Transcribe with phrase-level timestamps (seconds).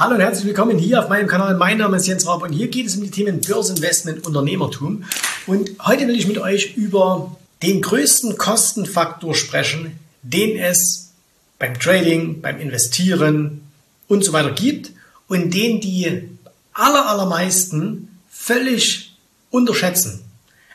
[0.00, 1.56] Hallo und herzlich willkommen hier auf meinem Kanal.
[1.56, 5.02] Mein Name ist Jens Raab und hier geht es um die Themen Börseninvestment, Unternehmertum.
[5.48, 11.10] Und heute will ich mit euch über den größten Kostenfaktor sprechen, den es
[11.58, 13.62] beim Trading, beim Investieren
[14.06, 14.92] und so weiter gibt
[15.26, 16.28] und den die
[16.74, 19.16] aller, allermeisten völlig
[19.50, 20.22] unterschätzen.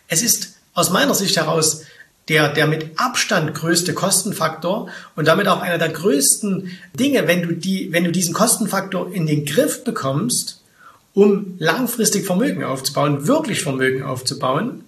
[0.09, 1.83] Es ist aus meiner Sicht heraus
[2.29, 7.53] der, der mit Abstand größte Kostenfaktor und damit auch einer der größten Dinge, wenn du
[7.53, 10.61] die, wenn du diesen Kostenfaktor in den Griff bekommst,
[11.13, 14.85] um langfristig Vermögen aufzubauen, wirklich Vermögen aufzubauen,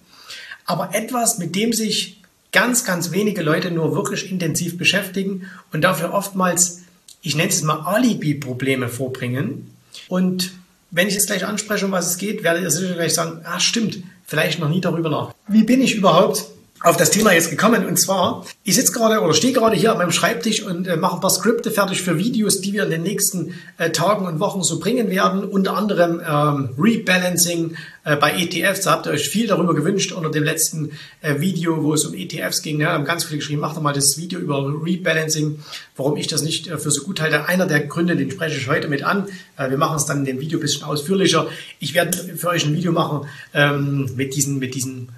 [0.64, 6.14] aber etwas, mit dem sich ganz, ganz wenige Leute nur wirklich intensiv beschäftigen und dafür
[6.14, 6.82] oftmals,
[7.22, 9.70] ich nenne es mal Alibi-Probleme vorbringen.
[10.08, 10.52] Und
[10.90, 13.60] wenn ich jetzt gleich anspreche, um was es geht, werdet ihr sicher gleich sagen, ah,
[13.60, 15.34] stimmt, vielleicht noch nie darüber nach.
[15.48, 16.46] Wie bin ich überhaupt
[16.86, 17.84] auf das Thema jetzt gekommen.
[17.84, 21.16] Und zwar, ich sitze gerade oder stehe gerade hier an meinem Schreibtisch und äh, mache
[21.16, 24.62] ein paar Skripte fertig für Videos, die wir in den nächsten äh, Tagen und Wochen
[24.62, 25.42] so bringen werden.
[25.42, 28.82] Unter anderem ähm, Rebalancing äh, bei ETFs.
[28.82, 32.14] Da habt ihr euch viel darüber gewünscht unter dem letzten äh, Video, wo es um
[32.14, 32.80] ETFs ging.
[32.80, 35.58] Ja, haben ganz viele geschrieben, macht doch mal das Video über Rebalancing,
[35.96, 37.46] warum ich das nicht äh, für so gut halte.
[37.46, 39.26] Einer der Gründe, den spreche ich heute mit an.
[39.56, 41.48] Äh, wir machen es dann in dem Video ein bisschen ausführlicher.
[41.80, 45.08] Ich werde für euch ein Video machen ähm, mit diesen, mit diesen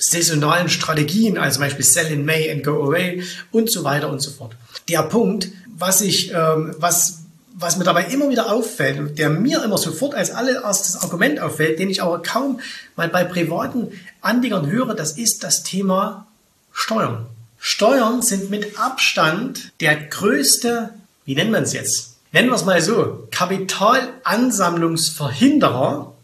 [0.00, 3.22] saisonalen Strategien, also zum Beispiel Sell in May and Go Away
[3.52, 4.56] und so weiter und so fort.
[4.88, 7.18] Der Punkt, was ich, ähm, was,
[7.54, 11.90] was mir dabei immer wieder auffällt, der mir immer sofort als allererstes Argument auffällt, den
[11.90, 12.60] ich aber kaum
[12.96, 13.88] mal bei privaten
[14.22, 16.26] Anlegern höre, das ist das Thema
[16.72, 17.26] Steuern.
[17.58, 20.94] Steuern sind mit Abstand der größte,
[21.26, 22.14] wie nennt man es jetzt?
[22.32, 26.14] Nennen wir es mal so, Kapitalansammlungsverhinderer,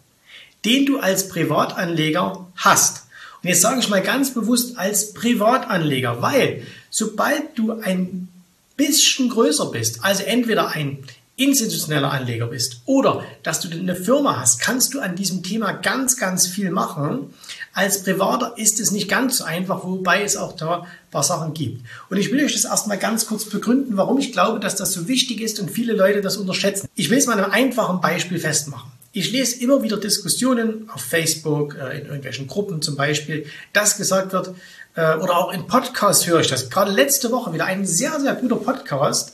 [0.64, 3.02] den du als Privatanleger hast.
[3.42, 8.28] Und jetzt sage ich mal ganz bewusst als Privatanleger, weil sobald du ein
[8.76, 10.98] bisschen größer bist, also entweder ein
[11.36, 16.16] institutioneller Anleger bist oder dass du eine Firma hast, kannst du an diesem Thema ganz,
[16.16, 17.34] ganz viel machen.
[17.74, 21.52] Als Privater ist es nicht ganz so einfach, wobei es auch da ein paar Sachen
[21.52, 21.84] gibt.
[22.08, 25.08] Und ich will euch das erstmal ganz kurz begründen, warum ich glaube, dass das so
[25.08, 26.88] wichtig ist und viele Leute das unterschätzen.
[26.94, 28.90] Ich will es mal einem einfachen Beispiel festmachen.
[29.16, 34.34] Ich lese immer wieder Diskussionen auf Facebook, äh, in irgendwelchen Gruppen zum Beispiel, dass gesagt
[34.34, 34.48] wird,
[34.94, 36.68] äh, oder auch in Podcasts höre ich das.
[36.68, 39.32] Gerade letzte Woche wieder ein sehr, sehr guter Podcast,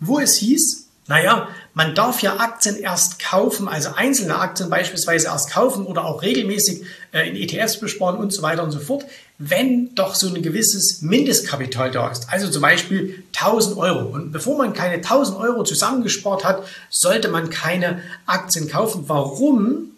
[0.00, 5.50] wo es hieß, naja, man darf ja Aktien erst kaufen, also einzelne Aktien beispielsweise erst
[5.50, 9.04] kaufen oder auch regelmäßig äh, in ETFs besparen und so weiter und so fort,
[9.36, 12.32] wenn doch so ein gewisses Mindestkapital da ist.
[12.32, 14.08] Also zum Beispiel 1000 Euro.
[14.08, 19.04] Und bevor man keine 1000 Euro zusammengespart hat, sollte man keine Aktien kaufen.
[19.08, 19.90] Warum?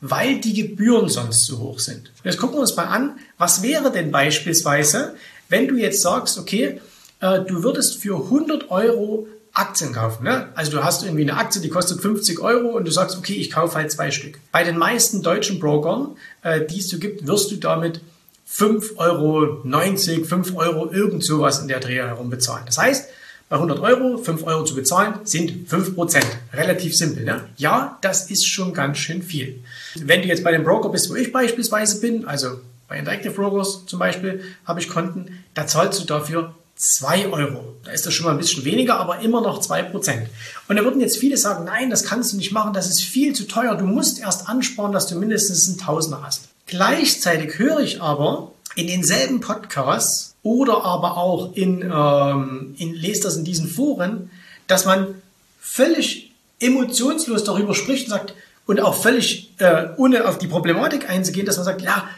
[0.00, 2.10] Weil die Gebühren sonst zu hoch sind.
[2.24, 5.14] Jetzt gucken wir uns mal an, was wäre denn beispielsweise,
[5.48, 6.80] wenn du jetzt sagst, okay,
[7.20, 10.24] äh, du würdest für 100 Euro Aktien kaufen.
[10.24, 10.48] Ne?
[10.54, 13.50] Also du hast irgendwie eine Aktie, die kostet 50 Euro und du sagst, okay, ich
[13.50, 14.38] kaufe halt zwei Stück.
[14.52, 18.00] Bei den meisten deutschen Brokern, äh, die es so gibt, wirst du damit
[18.50, 22.64] 5,90 Euro, 5 Euro, irgend sowas in der Dreh herum bezahlen.
[22.66, 23.08] Das heißt,
[23.48, 26.26] bei 100 Euro 5 Euro zu bezahlen, sind 5 Prozent.
[26.52, 27.24] Relativ simpel.
[27.24, 27.44] Ne?
[27.56, 29.62] Ja, das ist schon ganz schön viel.
[29.96, 33.84] Wenn du jetzt bei dem Broker bist, wo ich beispielsweise bin, also bei Interactive Brokers
[33.86, 37.74] zum Beispiel, habe ich Konten, da zahlst du dafür 2 Euro.
[37.84, 40.28] Da ist das schon mal ein bisschen weniger, aber immer noch 2 Prozent.
[40.68, 43.34] Und da würden jetzt viele sagen, nein, das kannst du nicht machen, das ist viel
[43.34, 43.74] zu teuer.
[43.74, 46.48] Du musst erst ansparen, dass du mindestens einen Tausender hast.
[46.66, 53.36] Gleichzeitig höre ich aber in denselben Podcasts oder aber auch in, ähm, in lest das
[53.36, 54.30] in diesen Foren,
[54.68, 55.16] dass man
[55.60, 58.34] völlig emotionslos darüber spricht und sagt
[58.66, 62.08] und auch völlig äh, ohne auf die Problematik einzugehen, dass man sagt, ja,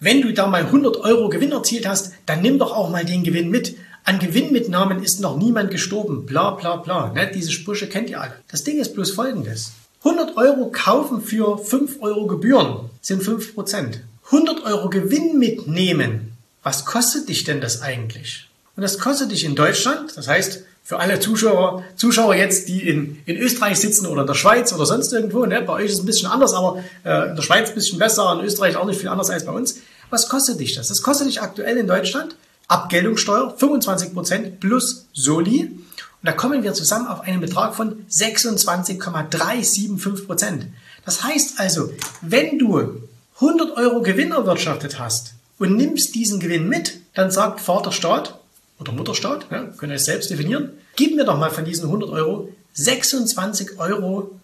[0.00, 3.24] wenn du da mal 100 Euro Gewinn erzielt hast, dann nimm doch auch mal den
[3.24, 3.76] Gewinn mit.
[4.08, 6.24] An Gewinnmitnahmen ist noch niemand gestorben.
[6.24, 7.12] Bla bla bla.
[7.12, 7.30] Ne?
[7.34, 8.32] Diese Sprüche kennt ihr alle.
[8.50, 9.72] Das Ding ist bloß folgendes.
[10.02, 13.98] 100 Euro kaufen für 5 Euro Gebühren sind 5%.
[14.24, 16.32] 100 Euro Gewinn mitnehmen.
[16.62, 18.48] Was kostet dich denn das eigentlich?
[18.76, 23.18] Und das kostet dich in Deutschland, das heißt für alle Zuschauer, Zuschauer jetzt, die in,
[23.26, 25.60] in Österreich sitzen oder in der Schweiz oder sonst irgendwo, ne?
[25.60, 28.38] bei euch ist es ein bisschen anders, aber äh, in der Schweiz ein bisschen besser,
[28.40, 29.80] in Österreich auch nicht viel anders als bei uns.
[30.08, 30.88] Was kostet dich das?
[30.88, 32.36] Das kostet dich aktuell in Deutschland
[32.68, 35.62] Abgeltungssteuer 25% plus Soli.
[35.62, 35.82] Und
[36.22, 40.66] da kommen wir zusammen auf einen Betrag von 26,375%.
[41.04, 43.02] Das heißt also, wenn du
[43.36, 48.38] 100 Euro Gewinn erwirtschaftet hast und nimmst diesen Gewinn mit, dann sagt Vaterstaat
[48.78, 52.10] oder Mutterstaat, ja, könnt ihr es selbst definieren, gib mir doch mal von diesen 100
[52.10, 54.38] Euro 26,37 Euro.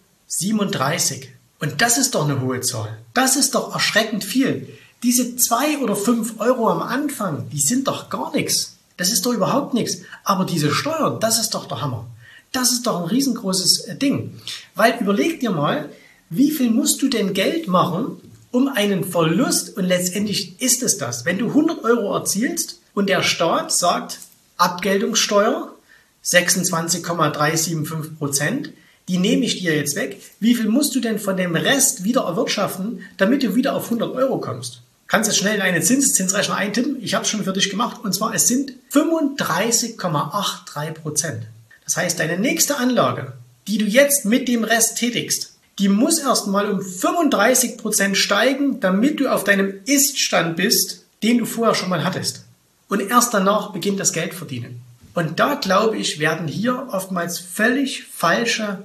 [1.59, 2.97] Und das ist doch eine hohe Zahl.
[3.13, 4.69] Das ist doch erschreckend viel.
[5.03, 8.77] Diese zwei oder fünf Euro am Anfang, die sind doch gar nichts.
[8.97, 9.99] Das ist doch überhaupt nichts.
[10.23, 12.07] Aber diese Steuern, das ist doch der Hammer.
[12.51, 14.39] Das ist doch ein riesengroßes äh, Ding.
[14.75, 15.89] Weil überleg dir mal,
[16.29, 18.17] wie viel musst du denn Geld machen,
[18.51, 23.21] um einen Verlust, und letztendlich ist es das, wenn du 100 Euro erzielst und der
[23.21, 24.19] Staat sagt,
[24.57, 25.75] Abgeltungssteuer
[26.21, 28.71] 26,375 Prozent,
[29.07, 30.21] die nehme ich dir jetzt weg.
[30.39, 34.15] Wie viel musst du denn von dem Rest wieder erwirtschaften, damit du wieder auf 100
[34.15, 34.81] Euro kommst?
[35.07, 36.97] Kannst jetzt schnell in einen Zinseszinsrechner eintippen.
[37.01, 38.03] Ich habe es schon für dich gemacht.
[38.03, 41.43] Und zwar, es sind 35,83 Prozent.
[41.83, 43.33] Das heißt, deine nächste Anlage,
[43.67, 49.19] die du jetzt mit dem Rest tätigst, die muss erstmal um 35 Prozent steigen, damit
[49.19, 52.45] du auf deinem Iststand bist, den du vorher schon mal hattest.
[52.87, 54.81] Und erst danach beginnt das Geld verdienen.
[55.13, 58.83] Und da glaube ich, werden hier oftmals völlig falsche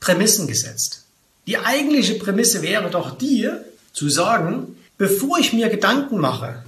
[0.00, 1.04] Prämissen gesetzt.
[1.46, 3.48] Die eigentliche Prämisse wäre doch die,
[3.92, 6.62] zu sagen, bevor ich mir Gedanken mache,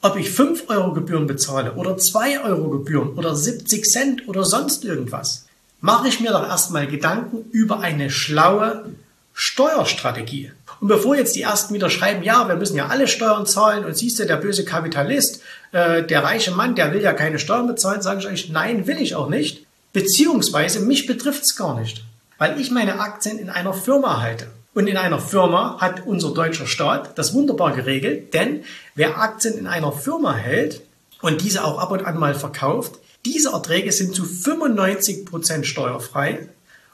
[0.00, 4.84] ob ich 5 Euro Gebühren bezahle oder 2 Euro Gebühren oder 70 Cent oder sonst
[4.84, 5.46] irgendwas,
[5.80, 8.86] mache ich mir doch erstmal Gedanken über eine schlaue
[9.34, 10.52] Steuerstrategie.
[10.80, 13.96] Und bevor jetzt die Ersten wieder schreiben, ja, wir müssen ja alle Steuern zahlen und
[13.96, 15.42] siehst du, der böse Kapitalist,
[15.72, 19.00] äh, der reiche Mann, der will ja keine Steuern bezahlen, sage ich euch, nein, will
[19.00, 19.66] ich auch nicht.
[19.92, 22.04] Beziehungsweise mich betrifft es gar nicht,
[22.38, 24.48] weil ich meine Aktien in einer Firma halte.
[24.74, 29.66] Und in einer Firma hat unser deutscher Staat das wunderbar geregelt, denn wer Aktien in
[29.66, 30.82] einer Firma hält
[31.20, 36.48] und diese auch ab und an mal verkauft, diese Erträge sind zu 95 Prozent steuerfrei.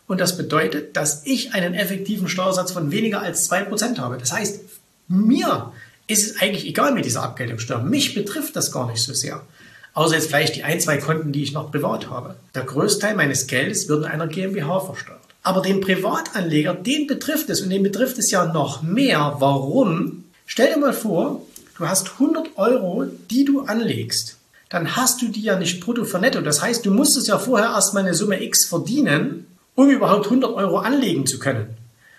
[0.07, 4.19] Und das bedeutet, dass ich einen effektiven Steuersatz von weniger als 2% habe.
[4.19, 4.61] Das heißt,
[5.09, 5.73] mir
[6.07, 7.83] ist es eigentlich egal mit dieser Abgeltungssteuer.
[7.83, 9.43] Mich betrifft das gar nicht so sehr.
[9.95, 12.37] Außer jetzt vielleicht die ein, zwei Konten, die ich noch privat habe.
[12.55, 15.21] Der Größteil meines Geldes wird in einer GmbH versteuert.
[15.45, 19.37] Aber den Privatanleger, den betrifft es und den betrifft es ja noch mehr.
[19.39, 20.25] Warum?
[20.47, 21.43] Stell dir mal vor,
[21.79, 24.39] du hast 100 Euro, die du anlegst
[24.75, 26.41] dann hast du die ja nicht brutto für netto.
[26.41, 29.47] Das heißt, du musstest ja vorher erstmal eine Summe X verdienen,
[29.77, 31.69] um überhaupt 100 Euro anlegen zu können.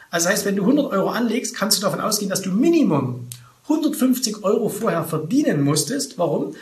[0.09, 3.27] Also das heißt, wenn du 100 Euro anlegst, kannst du davon ausgehen, dass du Minimum
[3.63, 6.17] 150 Euro vorher verdienen musstest.
[6.17, 6.55] Warum?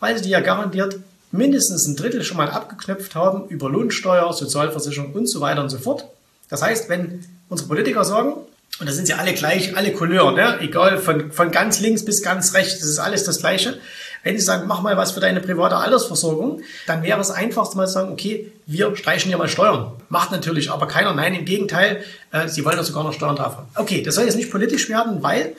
[0.00, 0.98] Weil sie ja garantiert
[1.34, 5.78] mindestens ein Drittel schon mal abgeknöpft haben über Lohnsteuer, Sozialversicherung und so weiter und so
[5.78, 6.06] fort.
[6.48, 8.34] Das heißt, wenn unsere Politiker sagen,
[8.80, 10.58] und da sind sie alle gleich, alle Couleur, ne?
[10.60, 13.78] egal von, von ganz links bis ganz rechts, das ist alles das Gleiche.
[14.24, 17.86] Wenn Sie sagen, mach mal was für deine private Altersversorgung, dann wäre es einfachst mal
[17.86, 19.92] zu sagen, okay, wir streichen hier mal Steuern.
[20.08, 21.12] Macht natürlich aber keiner.
[21.12, 23.68] Nein, im Gegenteil, äh, Sie wollen ja sogar noch Steuern drauf haben.
[23.74, 25.54] Okay, das soll jetzt nicht politisch werden, weil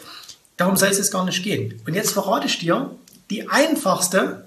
[0.58, 1.80] darum soll es jetzt gar nicht gehen.
[1.86, 2.90] Und jetzt verrate ich dir
[3.30, 4.46] die einfachste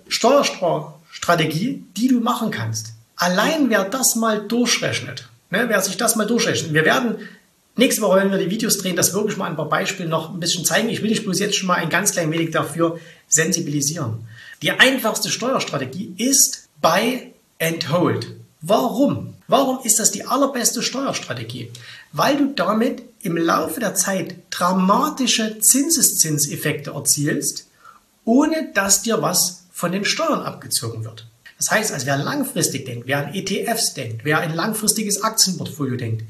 [1.19, 2.93] Steuerstrategie, die du machen kannst.
[3.17, 7.17] Allein wer das mal durchrechnet, ne, wer sich das mal durchrechnet, wir werden
[7.77, 10.41] Nächste Woche, wenn wir die Videos drehen, das wirklich mal ein paar Beispiele noch ein
[10.41, 10.89] bisschen zeigen.
[10.89, 12.99] Ich will dich bloß jetzt schon mal ein ganz klein wenig dafür
[13.29, 14.27] sensibilisieren.
[14.63, 18.35] Die einfachste Steuerstrategie ist Buy and Hold.
[18.63, 19.35] Warum?
[19.47, 21.71] Warum ist das die allerbeste Steuerstrategie?
[22.11, 27.69] Weil du damit im Laufe der Zeit dramatische Zinseszinseffekte erzielst,
[28.25, 31.29] ohne dass dir was von den Steuern abgezogen wird.
[31.57, 36.25] Das heißt, also wer langfristig denkt, wer an ETFs denkt, wer ein langfristiges Aktienportfolio denkt,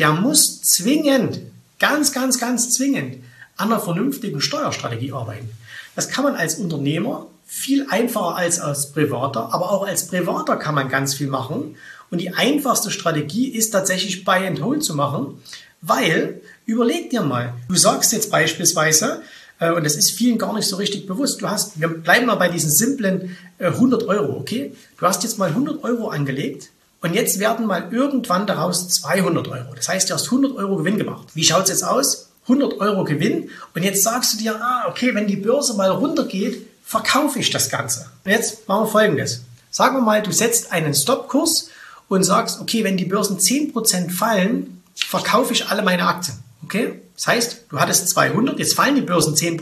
[0.00, 1.38] der muss zwingend,
[1.78, 3.22] ganz, ganz, ganz zwingend
[3.56, 5.48] an einer vernünftigen Steuerstrategie arbeiten.
[5.94, 10.74] Das kann man als Unternehmer viel einfacher als als Privater, aber auch als Privater kann
[10.74, 11.76] man ganz viel machen.
[12.10, 15.40] Und die einfachste Strategie ist tatsächlich Buy and Hold zu machen,
[15.82, 19.22] weil, überleg dir mal, du sagst jetzt beispielsweise,
[19.60, 22.48] und das ist vielen gar nicht so richtig bewusst, du hast, wir bleiben mal bei
[22.48, 24.74] diesen simplen 100 äh, Euro, okay?
[24.98, 29.74] Du hast jetzt mal 100 Euro angelegt und jetzt werden mal irgendwann daraus 200 Euro.
[29.74, 31.28] Das heißt, du hast 100 Euro Gewinn gemacht.
[31.34, 32.30] Wie schaut es jetzt aus?
[32.44, 33.50] 100 Euro Gewinn.
[33.74, 37.68] Und jetzt sagst du dir, ah, okay, wenn die Börse mal runtergeht, verkaufe ich das
[37.68, 38.06] Ganze.
[38.24, 39.42] Und jetzt machen wir folgendes.
[39.70, 41.68] Sagen wir mal, du setzt einen Stopkurs
[42.08, 46.38] und sagst, okay, wenn die Börsen 10% fallen, verkaufe ich alle meine Aktien.
[46.64, 47.02] Okay?
[47.18, 49.60] Das heißt, du hattest 200, jetzt fallen die Börsen 10%,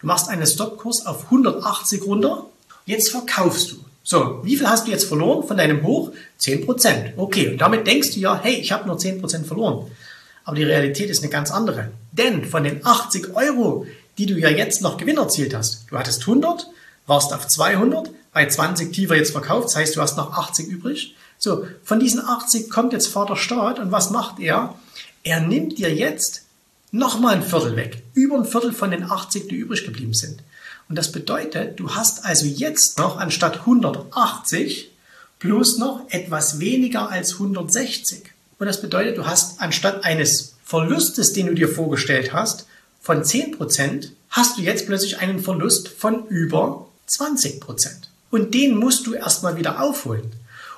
[0.00, 2.46] du machst einen Stopkurs auf 180 runter,
[2.84, 3.76] jetzt verkaufst du.
[4.04, 6.12] So, wie viel hast du jetzt verloren von deinem Hoch?
[6.40, 7.14] 10%.
[7.16, 9.90] Okay, und damit denkst du ja, hey, ich habe nur 10% verloren.
[10.44, 11.90] Aber die Realität ist eine ganz andere.
[12.12, 13.84] Denn von den 80 Euro,
[14.16, 16.68] die du ja jetzt noch Gewinn erzielt hast, du hattest 100,
[17.08, 21.16] warst auf 200, bei 20 tiefer jetzt verkauft, das heißt, du hast noch 80 übrig.
[21.36, 24.76] So, von diesen 80 kommt jetzt Vater Staat und was macht er?
[25.24, 26.45] Er nimmt dir jetzt
[26.96, 28.02] nochmal ein Viertel weg.
[28.14, 30.42] Über ein Viertel von den 80, die übrig geblieben sind.
[30.88, 34.90] Und das bedeutet, du hast also jetzt noch anstatt 180
[35.38, 38.22] plus noch etwas weniger als 160.
[38.58, 42.66] Und das bedeutet, du hast anstatt eines Verlustes, den du dir vorgestellt hast,
[43.00, 47.60] von 10%, hast du jetzt plötzlich einen Verlust von über 20%.
[48.30, 50.32] Und den musst du erstmal wieder aufholen.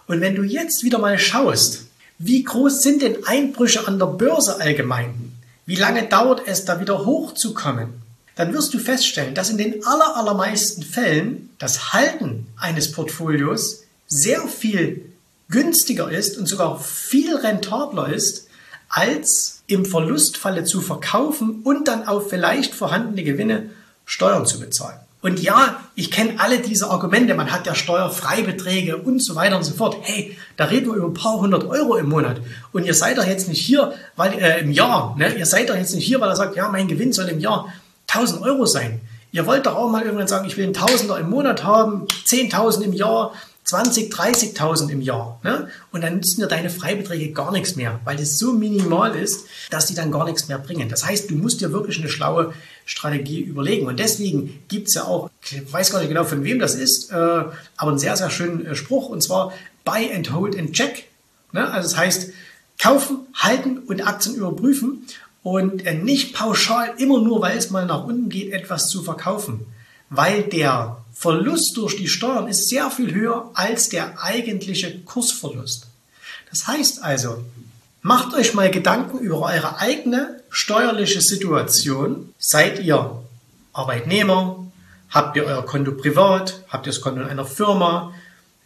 [0.06, 1.87] Und wenn du jetzt wieder mal schaust,
[2.18, 5.27] wie groß sind denn Einbrüche an der Börse allgemein?
[5.68, 8.00] Wie lange dauert es, da wieder hochzukommen?
[8.37, 15.12] Dann wirst du feststellen, dass in den allermeisten Fällen das Halten eines Portfolios sehr viel
[15.50, 18.46] günstiger ist und sogar viel rentabler ist,
[18.88, 23.68] als im Verlustfalle zu verkaufen und dann auf vielleicht vorhandene Gewinne
[24.06, 25.00] Steuern zu bezahlen.
[25.20, 29.64] Und ja, ich kenne alle diese Argumente, man hat ja Steuerfreibeträge und so weiter und
[29.64, 29.96] so fort.
[30.02, 32.40] Hey, da reden wir über ein paar hundert Euro im Monat.
[32.72, 35.34] Und ihr seid doch jetzt nicht hier, weil äh, im Jahr, ne?
[35.34, 37.72] ihr seid doch jetzt nicht hier, weil er sagt, ja, mein Gewinn soll im Jahr
[38.06, 39.00] 1000 Euro sein.
[39.32, 42.82] Ihr wollt doch auch mal irgendwann sagen, ich will einen Tausender im Monat haben, 10.000
[42.82, 43.32] im Jahr,
[43.68, 45.38] 20, 30.000 im Jahr.
[45.44, 45.68] Ne?
[45.92, 49.84] Und dann nützen dir deine Freibeträge gar nichts mehr, weil das so minimal ist, dass
[49.84, 50.88] die dann gar nichts mehr bringen.
[50.88, 52.54] Das heißt, du musst dir wirklich eine schlaue
[52.87, 53.87] Strategie überlegen.
[53.87, 57.10] Und deswegen gibt es ja auch, ich weiß gar nicht genau von wem das ist,
[57.10, 57.60] äh, aber
[57.90, 59.52] einen sehr, sehr schönen äh, Spruch, und zwar
[59.84, 61.04] Buy and Hold and Check.
[61.52, 61.70] Ne?
[61.70, 62.30] Also das heißt,
[62.78, 65.04] kaufen, halten und Aktien überprüfen
[65.42, 69.66] und äh, nicht pauschal immer nur, weil es mal nach unten geht, etwas zu verkaufen.
[70.10, 75.88] Weil der Verlust durch die Steuern ist sehr viel höher als der eigentliche Kursverlust.
[76.50, 77.42] Das heißt also,
[78.02, 82.32] macht euch mal Gedanken über eure eigene steuerliche Situation.
[82.38, 83.22] Seid ihr
[83.72, 84.64] Arbeitnehmer?
[85.10, 86.62] Habt ihr euer Konto privat?
[86.68, 88.12] Habt ihr das Konto in einer Firma?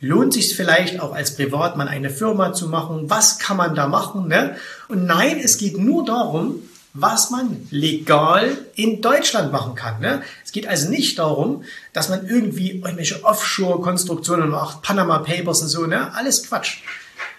[0.00, 3.08] Lohnt sich vielleicht auch als Privatmann eine Firma zu machen?
[3.08, 4.28] Was kann man da machen?
[4.28, 4.56] Ne?
[4.88, 6.56] Und nein, es geht nur darum,
[6.94, 10.00] was man legal in Deutschland machen kann.
[10.00, 10.22] Ne?
[10.44, 15.86] Es geht also nicht darum, dass man irgendwie irgendwelche Offshore-Konstruktionen macht, Panama Papers und so,
[15.86, 16.14] ne?
[16.14, 16.82] alles Quatsch.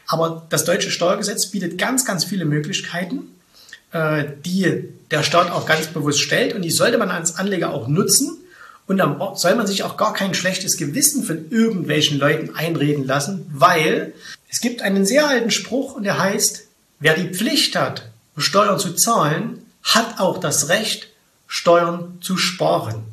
[0.07, 3.36] Aber das deutsche Steuergesetz bietet ganz, ganz viele Möglichkeiten,
[3.91, 7.88] äh, die der Staat auch ganz bewusst stellt und die sollte man als Anleger auch
[7.88, 8.38] nutzen.
[8.86, 13.45] Und dann soll man sich auch gar kein schlechtes Gewissen von irgendwelchen Leuten einreden lassen,
[13.53, 14.13] weil
[14.50, 16.65] es gibt einen sehr alten Spruch und der heißt,
[17.00, 18.10] wer die Pflicht hat,
[18.42, 21.10] Steuern zu zahlen, hat auch das Recht,
[21.48, 23.04] Steuern zu sparen.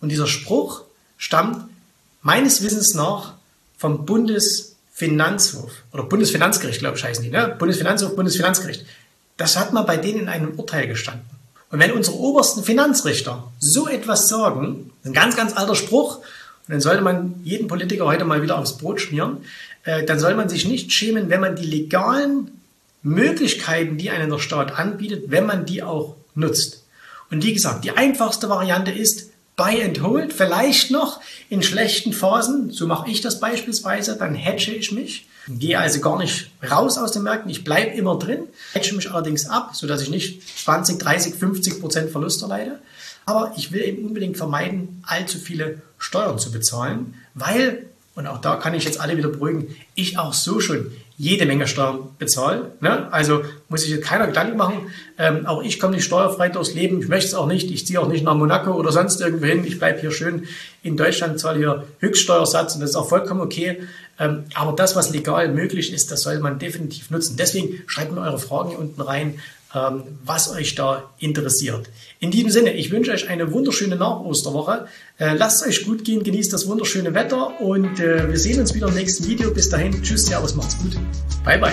[0.00, 0.82] Und dieser Spruch
[1.16, 1.68] stammt
[2.20, 3.34] meines Wissens nach
[3.76, 7.30] vom Bundesfinanzhof oder Bundesfinanzgericht, glaube ich, heißen die.
[7.30, 7.56] Ne?
[7.58, 8.84] Bundesfinanzhof, Bundesfinanzgericht.
[9.36, 11.26] Das hat mal bei denen in einem Urteil gestanden.
[11.70, 16.80] Und wenn unsere obersten Finanzrichter so etwas sagen, ein ganz, ganz alter Spruch, und dann
[16.80, 19.38] sollte man jeden Politiker heute mal wieder aufs Brot schmieren,
[19.84, 22.61] äh, dann soll man sich nicht schämen, wenn man die legalen
[23.02, 26.84] Möglichkeiten, die einem der Staat anbietet, wenn man die auch nutzt.
[27.30, 32.70] Und wie gesagt, die einfachste Variante ist Buy and Hold, vielleicht noch in schlechten Phasen,
[32.70, 37.12] so mache ich das beispielsweise, dann hedge ich mich, gehe also gar nicht raus aus
[37.12, 41.34] den Märkten, ich bleibe immer drin, hedge mich allerdings ab, sodass ich nicht 20, 30,
[41.34, 42.78] 50 Prozent Verlust erleide.
[43.24, 48.56] Aber ich will eben unbedingt vermeiden, allzu viele Steuern zu bezahlen, weil, und auch da
[48.56, 50.90] kann ich jetzt alle wieder beruhigen, ich auch so schon
[51.22, 52.72] jede Menge Steuern bezahle.
[52.80, 53.06] Ne?
[53.12, 54.90] Also muss sich keiner Gedanken machen.
[55.18, 57.00] Ähm, auch ich komme nicht steuerfrei durchs Leben.
[57.00, 57.70] Ich möchte es auch nicht.
[57.70, 59.64] Ich ziehe auch nicht nach Monaco oder sonst irgendwo hin.
[59.64, 60.48] Ich bleibe hier schön
[60.82, 63.82] in Deutschland, zahle hier Höchststeuersatz und das ist auch vollkommen okay.
[64.18, 67.36] Ähm, aber das, was legal möglich ist, das soll man definitiv nutzen.
[67.36, 69.38] Deswegen schreibt mir eure Fragen hier unten rein.
[69.74, 71.88] Ähm, was euch da interessiert.
[72.20, 74.86] In diesem Sinne, ich wünsche euch eine wunderschöne Nach-Osterwoche.
[75.18, 78.74] Äh, lasst es euch gut gehen, genießt das wunderschöne Wetter und äh, wir sehen uns
[78.74, 79.50] wieder im nächsten Video.
[79.50, 80.98] Bis dahin, tschüss, servus, macht's gut.
[81.42, 81.72] Bye, bye.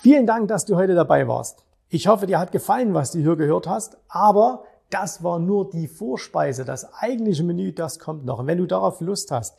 [0.00, 1.64] Vielen Dank, dass du heute dabei warst.
[1.90, 5.86] Ich hoffe, dir hat gefallen, was du hier gehört hast, aber das war nur die
[5.86, 6.64] Vorspeise.
[6.64, 8.38] Das eigentliche Menü, das kommt noch.
[8.38, 9.58] Und wenn du darauf Lust hast,